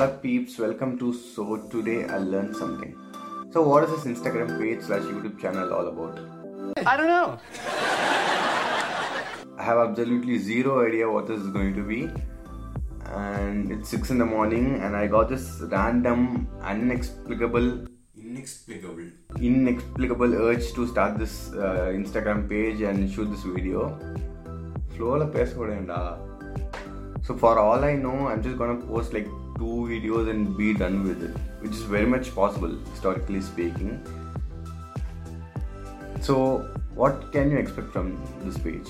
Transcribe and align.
what 0.00 0.08
up 0.08 0.22
peeps 0.22 0.58
welcome 0.58 0.92
to 0.98 1.08
so 1.12 1.44
today 1.72 2.04
i 2.04 2.16
learned 2.16 2.56
something. 2.56 2.92
So 3.52 3.62
what 3.62 3.84
is 3.84 3.90
this 3.90 4.04
instagram 4.10 4.58
page 4.58 4.80
slash 4.86 5.02
youtube 5.02 5.38
channel 5.38 5.74
all 5.74 5.88
about? 5.88 6.18
I 6.86 6.96
don't 6.96 7.08
know. 7.14 7.38
I 9.58 9.62
have 9.62 9.76
absolutely 9.76 10.38
zero 10.38 10.86
idea 10.86 11.10
what 11.10 11.26
this 11.28 11.38
is 11.40 11.48
going 11.48 11.74
to 11.74 11.82
be. 11.82 12.08
And 13.14 13.70
it's 13.72 13.90
6 13.90 14.08
in 14.12 14.16
the 14.16 14.24
morning 14.24 14.80
and 14.80 14.96
i 14.96 15.06
got 15.06 15.28
this 15.28 15.60
random 15.76 16.48
inexplicable, 16.66 17.84
inexplicable. 18.16 19.10
inexplicable 19.38 20.34
urge 20.34 20.72
to 20.72 20.88
start 20.88 21.18
this 21.18 21.52
uh, 21.52 21.92
instagram 22.00 22.48
page 22.48 22.80
and 22.80 23.12
shoot 23.12 23.30
this 23.30 23.42
video. 23.42 23.98
Flow 24.96 25.16
la 25.18 25.26
so 27.22 27.36
for 27.36 27.58
all 27.58 27.84
I 27.84 27.94
know, 27.94 28.28
I'm 28.28 28.42
just 28.42 28.58
gonna 28.58 28.80
post 28.86 29.12
like 29.12 29.26
two 29.56 29.86
videos 29.88 30.30
and 30.30 30.56
be 30.56 30.74
done 30.74 31.04
with 31.06 31.22
it, 31.22 31.36
which 31.60 31.72
is 31.72 31.82
very 31.82 32.06
much 32.06 32.34
possible, 32.34 32.74
historically 32.92 33.40
speaking. 33.40 34.00
So 36.20 36.68
what 36.94 37.32
can 37.32 37.50
you 37.50 37.58
expect 37.58 37.92
from 37.92 38.20
this 38.44 38.58
page? 38.58 38.88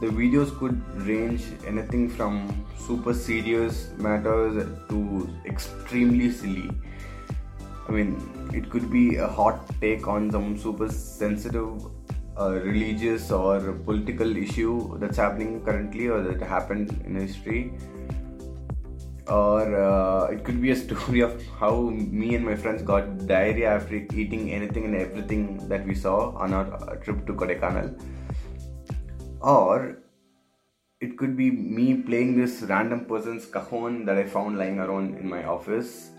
The 0.00 0.08
videos 0.08 0.56
could 0.58 0.80
range 1.06 1.42
anything 1.66 2.10
from 2.10 2.66
super 2.78 3.14
serious 3.14 3.90
matters 3.96 4.66
to 4.88 5.28
extremely 5.46 6.30
silly. 6.30 6.70
I 7.88 7.92
mean, 7.92 8.50
it 8.52 8.68
could 8.70 8.90
be 8.90 9.16
a 9.16 9.26
hot 9.26 9.60
take 9.80 10.08
on 10.08 10.30
some 10.30 10.58
super 10.58 10.88
sensitive 10.90 11.84
religious 12.36 13.30
or 13.30 13.72
political 13.84 14.36
issue 14.36 14.98
that's 14.98 15.16
happening 15.16 15.64
currently 15.64 16.08
or 16.08 16.22
that 16.22 16.40
happened 16.42 16.90
in 17.04 17.14
history. 17.14 17.72
Or 19.26 19.80
uh, 19.80 20.26
it 20.26 20.44
could 20.44 20.60
be 20.60 20.70
a 20.70 20.76
story 20.84 21.20
of 21.20 21.42
how 21.58 21.90
me 21.90 22.34
and 22.34 22.44
my 22.44 22.56
friends 22.56 22.82
got 22.82 23.26
diarrhea 23.26 23.70
after 23.74 23.94
eating 23.94 24.50
anything 24.50 24.84
and 24.84 24.96
everything 24.96 25.68
that 25.68 25.86
we 25.86 25.94
saw 25.94 26.34
on 26.36 26.52
our 26.52 26.72
uh, 26.74 26.96
trip 26.96 27.26
to 27.26 27.32
Kodaikanal. 27.32 27.98
Or 29.40 29.98
it 31.00 31.16
could 31.18 31.36
be 31.36 31.50
me 31.50 31.94
playing 31.94 32.40
this 32.40 32.62
random 32.62 33.04
person's 33.06 33.46
cajon 33.46 34.04
that 34.06 34.18
I 34.18 34.24
found 34.24 34.58
lying 34.58 34.78
around 34.78 35.16
in 35.18 35.28
my 35.28 35.44
office 35.44 36.10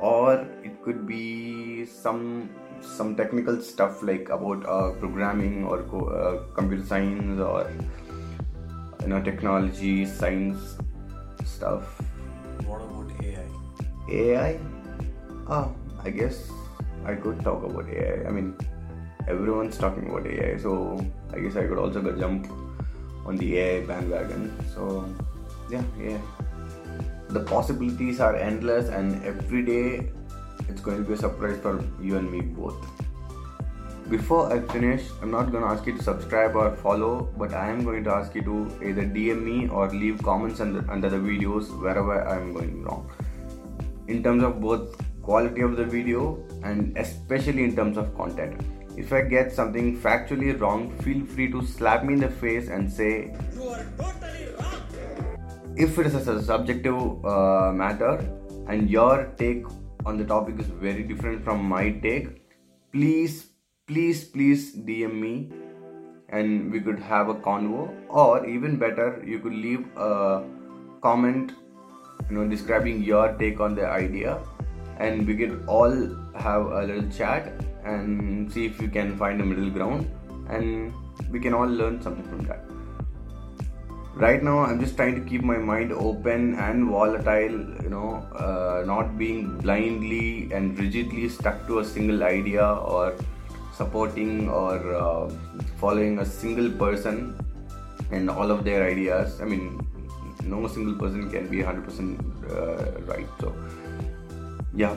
or 0.00 0.46
it 0.62 0.82
could 0.82 1.06
be 1.06 1.86
some 1.86 2.50
some 2.84 3.16
technical 3.16 3.60
stuff 3.60 4.02
like 4.02 4.28
about 4.28 4.64
uh, 4.66 4.92
programming 4.92 5.64
or 5.64 5.82
co- 5.82 6.06
uh, 6.06 6.54
computer 6.54 6.84
science 6.84 7.40
or 7.40 7.70
you 9.02 9.08
know 9.08 9.22
technology 9.22 10.06
science 10.06 10.76
stuff. 11.44 12.00
What 12.66 12.82
about 12.82 13.10
ai 13.22 13.46
ai 14.10 14.58
ah 15.48 15.68
i 16.04 16.10
guess 16.10 16.48
i 17.04 17.14
could 17.14 17.42
talk 17.42 17.64
about 17.64 17.88
ai 17.88 18.24
i. 18.26 18.30
Mean 18.30 18.54
everyone's 19.28 19.76
talking 19.76 20.08
about 20.10 20.26
ai 20.26 20.56
so 20.56 20.96
i 21.32 21.40
guess 21.40 21.56
i 21.56 21.66
could 21.66 21.78
also 21.78 22.00
go 22.00 22.12
jump 22.12 22.46
on 23.26 23.36
the 23.36 23.58
ai 23.58 23.86
bandwagon. 23.86 24.52
So 24.74 25.04
yeah 25.70 25.82
yeah 25.98 26.18
the 27.28 27.40
possibilities 27.40 28.20
are 28.20 28.36
endless 28.36 28.88
and 28.88 29.24
every 29.24 29.62
day 29.62 30.10
it's 30.68 30.80
going 30.80 30.98
to 30.98 31.04
be 31.04 31.14
a 31.14 31.16
surprise 31.16 31.58
for 31.60 31.84
you 32.00 32.16
and 32.16 32.30
me 32.30 32.40
both. 32.40 32.76
Before 34.10 34.52
i 34.52 34.60
finish 34.72 35.04
i'm 35.22 35.30
not 35.30 35.50
going 35.50 35.64
to 35.64 35.70
ask 35.70 35.86
you 35.86 35.96
to 35.96 36.02
subscribe 36.02 36.56
or 36.56 36.76
follow 36.76 37.26
but 37.38 37.54
i 37.54 37.70
am 37.70 37.84
going 37.84 38.04
to 38.04 38.10
ask 38.10 38.34
you 38.34 38.42
to 38.42 38.56
either 38.88 39.02
dm 39.02 39.42
me 39.42 39.66
or 39.68 39.88
leave 39.90 40.22
comments 40.22 40.60
under, 40.60 40.84
under 40.90 41.08
the 41.08 41.16
videos 41.16 41.70
wherever 41.80 42.22
i'm 42.28 42.52
going 42.52 42.82
wrong. 42.82 43.10
In 44.06 44.22
terms 44.22 44.42
of 44.42 44.60
both 44.60 45.00
quality 45.22 45.62
of 45.62 45.78
the 45.78 45.84
video 45.84 46.38
and 46.62 46.96
especially 46.98 47.64
in 47.64 47.74
terms 47.74 47.96
of 47.96 48.14
content. 48.14 48.60
If 48.96 49.12
i 49.12 49.22
get 49.22 49.52
something 49.52 49.98
factually 49.98 50.58
wrong 50.60 50.90
feel 50.98 51.24
free 51.24 51.50
to 51.52 51.66
slap 51.66 52.04
me 52.04 52.12
in 52.12 52.20
the 52.20 52.28
face 52.28 52.68
and 52.68 52.92
say 52.92 53.34
if 55.76 55.98
it 55.98 56.06
is 56.06 56.14
a 56.14 56.42
subjective 56.42 57.24
uh, 57.24 57.72
matter 57.72 58.18
and 58.68 58.88
your 58.88 59.32
take 59.38 59.64
on 60.04 60.16
the 60.18 60.24
topic 60.24 60.58
is 60.58 60.66
very 60.66 61.02
different 61.02 61.44
from 61.44 61.64
my 61.64 61.90
take. 61.90 62.28
Please 62.92 63.46
please 63.86 64.24
please 64.24 64.74
dm 64.76 65.14
me 65.20 65.50
and 66.28 66.72
we 66.72 66.80
could 66.80 66.98
have 66.98 67.28
a 67.28 67.34
convo. 67.34 67.90
Or 68.08 68.46
even 68.46 68.76
better 68.76 69.22
you 69.26 69.38
could 69.38 69.52
leave 69.52 69.86
a 69.96 70.44
comment 71.02 71.52
you 72.30 72.36
know 72.36 72.48
describing 72.48 73.02
your 73.02 73.32
take 73.38 73.60
on 73.60 73.74
the 73.74 73.86
idea. 73.86 74.38
And 74.98 75.26
we 75.26 75.36
could 75.36 75.64
all 75.66 75.96
have 76.36 76.66
a 76.66 76.82
little 76.84 77.10
chat 77.10 77.52
and 77.84 78.52
see 78.52 78.66
if 78.66 78.80
we 78.80 78.88
can 78.88 79.16
find 79.16 79.40
a 79.40 79.44
middle 79.44 79.70
ground. 79.70 80.10
And 80.48 80.92
we 81.30 81.40
can 81.40 81.54
all 81.54 81.66
learn 81.66 82.00
something 82.00 82.24
from 82.24 82.46
that 82.46 82.64
right 84.16 84.44
now 84.44 84.60
i'm 84.60 84.78
just 84.78 84.96
trying 84.96 85.14
to 85.14 85.20
keep 85.28 85.42
my 85.42 85.56
mind 85.56 85.92
open 85.92 86.54
and 86.54 86.88
volatile 86.88 87.56
you 87.82 87.90
know 87.90 88.22
uh, 88.38 88.84
not 88.86 89.18
being 89.18 89.58
blindly 89.58 90.48
and 90.52 90.78
rigidly 90.78 91.28
stuck 91.28 91.66
to 91.66 91.80
a 91.80 91.84
single 91.84 92.22
idea 92.22 92.64
or 92.64 93.16
supporting 93.76 94.48
or 94.48 94.94
uh, 94.94 95.28
following 95.78 96.20
a 96.20 96.24
single 96.24 96.70
person 96.70 97.34
and 98.12 98.30
all 98.30 98.50
of 98.50 98.62
their 98.64 98.88
ideas. 98.88 99.40
I 99.40 99.44
mean 99.46 99.80
no 100.44 100.68
single 100.68 100.94
person 100.94 101.28
can 101.30 101.48
be 101.48 101.58
100% 101.58 102.20
uh, 102.50 103.00
right. 103.02 103.26
So 103.40 103.54
yeah 104.74 104.94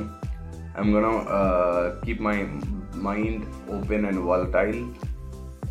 i'm 0.75 0.91
gonna 0.91 1.17
uh, 1.17 1.99
keep 2.01 2.19
my 2.19 2.43
mind 2.93 3.47
open 3.69 4.05
and 4.05 4.19
volatile. 4.19 4.93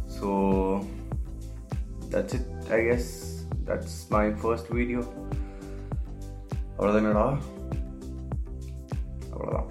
So 0.08 0.84
that's 2.10 2.34
it 2.34 2.42
i 2.70 2.80
guess 2.82 3.35
that's 3.67 3.95
my 4.09 4.25
first 4.43 4.67
video 4.79 5.01
அவ்வளோதானடா 6.77 7.25
அவ்வளோதான் 9.33 9.69